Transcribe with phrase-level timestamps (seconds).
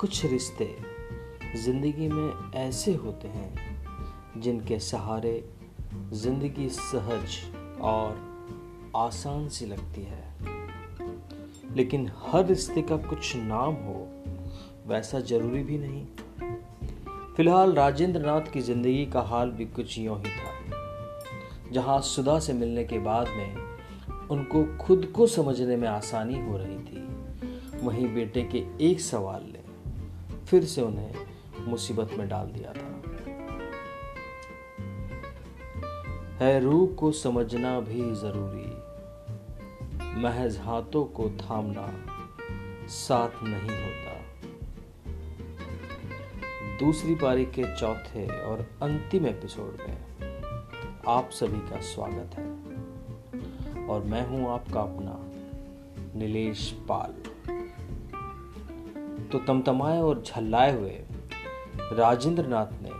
[0.00, 0.64] कुछ रिश्ते
[1.56, 5.32] ज़िंदगी में ऐसे होते हैं जिनके सहारे
[6.12, 7.38] ज़िंदगी सहज
[7.82, 10.22] और आसान सी लगती है।
[11.76, 14.06] लेकिन हर रिश्ते का कुछ नाम हो,
[14.86, 16.04] वैसा ज़रूरी भी नहीं।
[17.36, 20.52] फ़िलहाल राजेंद्र नाथ की ज़िंदगी का हाल भी कुछ यूँ ही था,
[21.72, 26.78] जहाँ सुधा से मिलने के बाद में उनको खुद को समझने में आसानी हो रही
[26.78, 27.06] थी।
[27.82, 29.57] वहीं बेटे के एक सवाल ने
[30.48, 31.14] फिर से उन्हें
[31.66, 32.90] मुसीबत में डाल दिया था।
[36.40, 38.70] है रूह को समझना भी ज़रूरी,
[40.22, 41.86] महज हाथों को थामना
[42.88, 44.16] साथ नहीं होता।
[46.78, 49.98] दूसरी पारी के चौथे और अंतिम एपिसोड में
[51.08, 52.48] आप सभी का स्वागत है,
[53.86, 55.14] और मैं हूँ आपका अपना
[56.18, 57.12] नीलेश पाल।
[59.32, 61.00] तो तमतमाए और झल्लाए हुए
[61.92, 62.90] राजेंद्र नाथ ने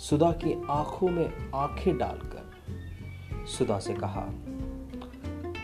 [0.00, 4.26] सुधा की आँखों में आँखें डालकर सुधा से कहा,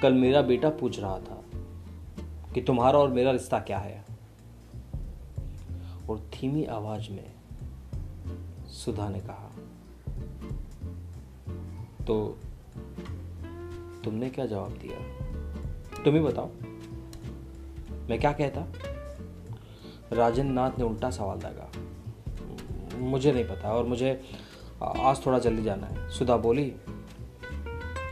[0.02, 1.42] कल मेरा बेटा पूछ रहा था
[2.54, 4.04] कि तुम्हारा और मेरा रिश्ता क्या है?
[6.10, 7.32] और धीमी आवाज़ में
[8.66, 9.50] सुधा ने कहा
[12.04, 12.38] तो
[14.04, 14.98] तुमने क्या जवाब दिया?
[16.02, 16.50] तुम ही बताओ,
[18.08, 18.66] मैं क्या कहता?
[20.12, 21.70] राजेंद्र नाथ ने उल्टा सवाल दागा।
[22.98, 24.20] मुझे नहीं पता और मुझे
[24.82, 26.72] आज थोड़ा जल्दी जाना है। सुधा बोली,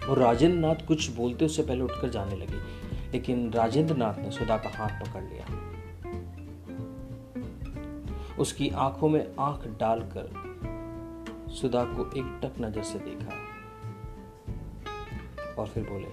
[0.09, 2.61] और राजेंद्र नाथ कुछ बोलते उससे पहले उठकर जाने लगी,
[3.13, 5.45] लेकिन राजेंद्र नाथ ने सुधा का हाथ पकड़ लिया।
[8.39, 10.29] उसकी आँखों में आँख डालकर
[11.53, 13.35] सुधा को एक टक नज़र से देखा
[15.55, 16.09] और फिर बोले,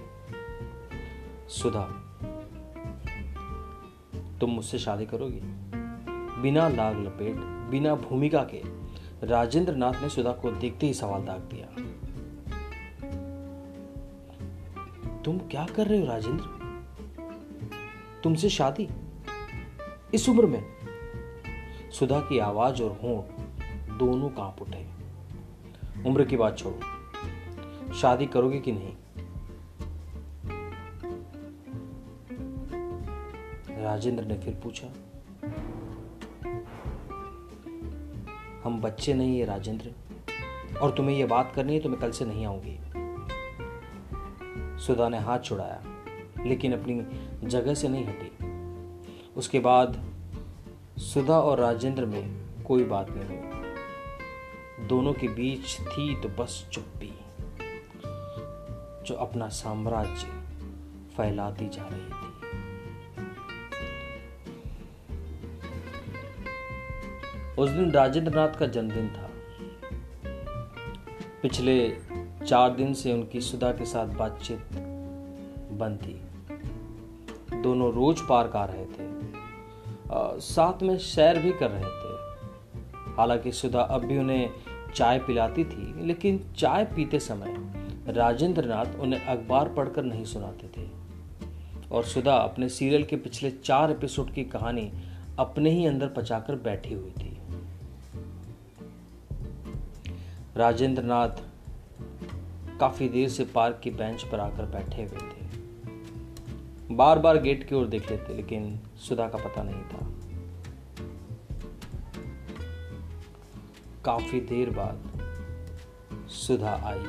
[1.50, 1.84] सुधा,
[4.40, 5.40] तुम मुझसे शादी करोगी?
[6.44, 7.36] बिना लाग लपेट,
[7.70, 8.62] बिना भूमिका के
[9.26, 11.66] राजेंद्र नाथ ने सुधा को देखते ही सवाल दाग दिया।
[15.22, 16.44] तुम क्या कर रहे हो राजेंद्र?
[18.24, 18.88] तुमसे शादी?
[20.14, 20.64] इस उम्र में?
[21.90, 23.24] सुधा की आवाज़ और होंठ
[23.98, 24.86] दोनों काँप उठे।
[26.08, 26.80] उम्र की बात छोड़ो।
[27.94, 28.92] शादी करोगे कि नहीं?
[33.82, 34.86] राजेंद्र ने फिर पूछा।
[38.64, 39.92] हम बच्चे नहीं है, राजेंद्र।
[40.78, 42.78] और तुम्हें यह बात करनी है तो मैं कल से नहीं आऊँगी।
[44.78, 45.82] सुधा ने हाथ छुड़ाया,
[46.46, 48.30] लेकिन अपनी जगह से नहीं हटी।
[49.36, 50.02] उसके बाद
[51.02, 57.12] सुधा और राजेंद्र में कोई बात नहीं हुई। दोनों के बीच थी तो बस चुप्पी,
[59.06, 60.26] जो अपना साम्राज्य
[61.16, 62.33] फैलाती जा रही थी।
[67.58, 69.30] उस दिन राजेंद्र नाथ का जन्मदिन था।
[71.42, 71.96] पिछले
[72.46, 74.58] चार दिन से उनकी सुधा के साथ बातचीत
[75.72, 76.20] बंद थी।
[77.62, 79.10] दोनों रोज पार्क आ रहे थे।
[80.12, 82.14] आ, साथ में सैर भी कर रहे थे।
[83.16, 84.50] हालाँकि सुधा अब भी उन्हें
[84.94, 87.54] चाय पिलाती थी लेकिन चाय पीते समय
[88.08, 90.88] राजेंद्र नाथ उन्हें अखबार पढ़कर नहीं सुनाते थे।
[91.92, 94.92] और सुधा अपने सीरियल के पिछले चार एपिसोड की कहानी
[95.38, 97.33] अपने ही अंदर पचाकर बैठी हुई थी।
[100.56, 101.40] राजेंद्र नाथ
[102.80, 107.74] काफ़ी देर से पार्क की बेंच पर आकर बैठे हुए थे। बार बार गेट की
[107.74, 108.78] ओर देख लेते लेकिन
[109.08, 110.12] सुधा का पता नहीं था।
[114.04, 115.10] काफ़ी देर बाद
[116.28, 117.04] सुधा आई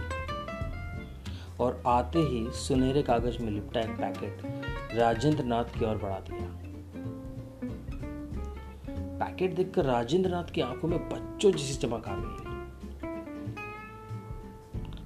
[1.59, 4.41] और आते ही सुनहरे कागज़ में लिपटा एक पैकेट
[4.95, 6.47] राजेंद्र नाथ की ओर बढ़ा दिया।
[9.19, 12.44] पैकेट देखकर राजेंद्र नाथ की आँखों में बच्चों जैसी चमक आ गई।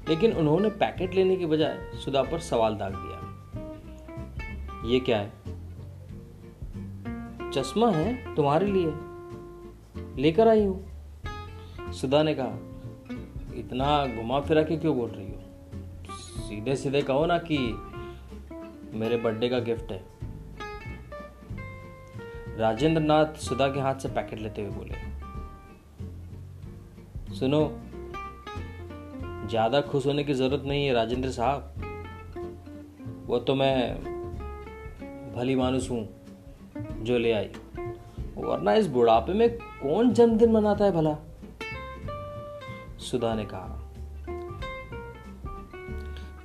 [0.10, 3.20] लेकिन उन्होंने पैकेट लेने के बजाय सुधा पर सवाल दाग दिया।
[4.86, 5.32] ये क्या है?
[7.52, 8.94] चश्मा है तुम्हारे लिए।
[10.22, 12.58] लेकर आई हूँ। सुधा ने कहा,
[13.56, 15.40] इतना घुमा फिरा के क्यों बोल रही हो?
[16.14, 17.58] सीधे सीधे कहो ना कि
[18.94, 20.04] मेरे बर्थडे का गिफ्ट है।
[22.58, 24.96] राजेंद्र नाथ सुधा के हाथ से पैकेट लेते हुए बोले,
[27.36, 27.80] सुनो
[29.50, 31.74] ज़्यादा खुश होने की ज़रूरत नहीं है राजेंद्र साहब।
[33.28, 34.04] वो तो मैं
[35.36, 36.08] भली मानुस हूँ
[37.04, 37.50] जो ले आई।
[38.38, 41.18] वरना इस बुढ़ापे में कौन जन्मदिन मनाता है भला?
[43.00, 43.76] सुधा ने कहा।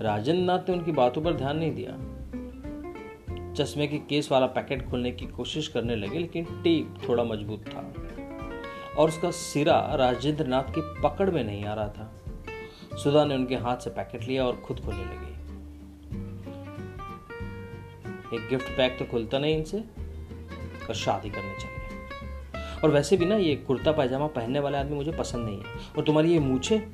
[0.00, 1.92] राजेंद्र नाथ ने उनकी बातों पर ध्यान नहीं दिया।
[3.54, 7.92] चश्मे के केस वाला पैकेट खोलने की कोशिश करने लगे, लेकिन टेप थोड़ा मज़बूत था।
[8.98, 12.23] और उसका सिरा राजेंद्र नाथ की पकड़ में नहीं आ रहा था।
[12.96, 15.34] सुधा ने उनके हाथ से पैकेट लिया और खुद खोलने लगी।
[18.36, 19.84] एक गिफ्ट पैक तो खुलता नहीं इनसे
[20.86, 21.78] कर शादी करनी चाहिए।
[22.84, 25.64] और वैसे भी ना, ये कुर्ता पैजामा पहनने वाले आदमी मुझे पसंद नहीं है।
[25.98, 26.86] और तुम्हारी ये मूछे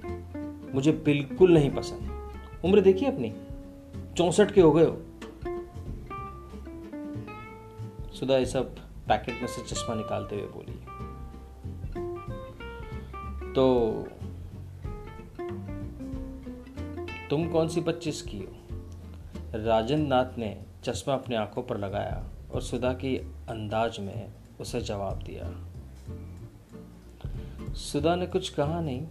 [0.75, 2.33] मुझे बिल्कुल नहीं पसंद।
[2.65, 3.35] उम्र देखिए अपनी?
[4.17, 5.03] चौसठ के हो गए हो।
[8.15, 8.77] सुधा ये सब
[9.09, 10.73] पैकेट में से चश्मा निकालते हुए बोली।
[13.53, 13.91] तो
[17.31, 18.53] तुम कौन सी पच्चीस की हो?
[19.55, 22.25] राजेंद्र नाथ ने चश्मा अपनी आँखों पर लगाया
[22.55, 23.17] और सुधा की
[23.49, 25.67] अंदाज में उसे जवाब दिया।
[27.75, 29.07] सुधा ने कुछ कहा नहीं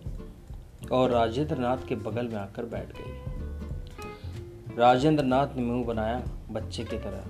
[0.91, 3.13] और राजेंद्र नाथ के बगल में आकर बैठ गई।
[4.77, 7.23] राजेंद्र नाथ ने मुँह बनाया बच्चे की तरह,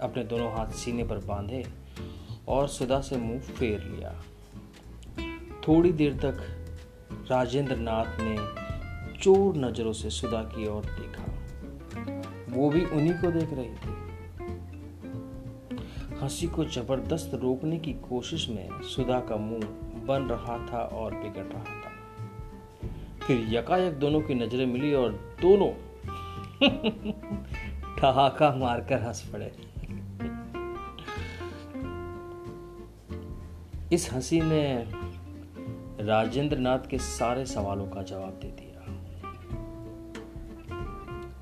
[0.00, 1.66] अपने दोनों हाथ सीने पर बांधे
[2.48, 4.22] और सुधा से मुँह फेर लिया।
[5.68, 6.66] थोड़ी देर तक
[7.30, 8.65] राजेंद्र नाथ ने
[9.20, 11.22] चोर नज़रों से सुधा की ओर देखा।
[12.48, 14.06] वो भी उन्हीं को देख रही थी।
[16.16, 19.66] हँसी को ज़बरदस्त रोकने की कोशिश में सुधा का मुँह
[20.06, 21.92] बन रहा था और बिगड़ रहा था।
[23.26, 25.70] फिर यकायक दोनों की नज़रें मिली और दोनों
[27.98, 29.56] ठहाका मारकर हंस पड़े।
[33.92, 34.84] इस हँसी ने
[36.04, 38.65] राजेंद्र नाथ के सारे सवालों का जवाब दे दिया।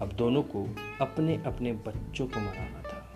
[0.04, 0.68] अब दोनों को
[1.00, 3.08] अपने अपने बच्चों को मनाना था।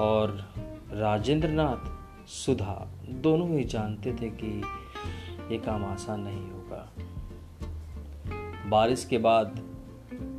[0.00, 0.52] और
[0.90, 4.62] राजेंद्रनाथ, सुधा दोनों ही जानते थे कि
[5.52, 6.92] ये काम आसान नहीं होगा।
[8.68, 9.60] बारिश के बाद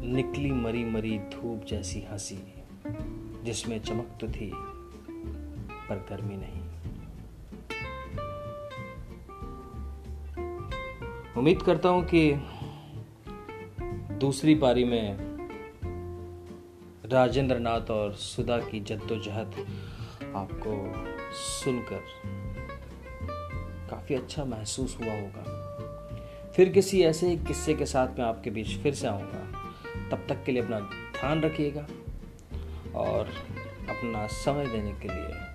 [0.04, 2.54] निकली मरी मरी धूप जैसी हँसी,
[3.44, 4.52] जिसमें चमक तो थी,
[5.90, 6.62] पर गर्मी नहीं।
[11.38, 12.34] उम्मीद करता हूँ कि
[14.22, 15.18] दूसरी पारी में
[17.06, 19.56] राजेंद्र नाथ और सुधा की जद्दोजहद
[20.36, 20.94] आपको
[21.34, 22.02] सुनकर
[23.90, 28.78] काफ़ी अच्छा महसूस हुआ होगा। फिर किसी ऐसे ही किस्से के साथ मैं आपके बीच
[28.78, 29.72] फिर से आऊँगा।
[30.12, 30.80] तब तक के लिए अपना
[31.20, 31.88] ध्यान रखिएगा
[32.96, 33.26] और
[33.90, 35.51] अपना समय देने के लिए